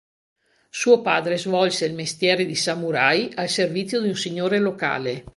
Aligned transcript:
Suo 0.71 1.03
padre 1.03 1.37
svolse 1.37 1.85
il 1.85 1.93
mestiere 1.93 2.47
di 2.47 2.55
samurai 2.55 3.31
al 3.35 3.49
servizio 3.49 4.01
di 4.01 4.07
un 4.07 4.15
signore 4.15 4.57
locale. 4.57 5.25